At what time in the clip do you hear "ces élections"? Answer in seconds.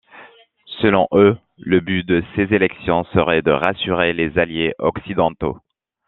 2.35-3.03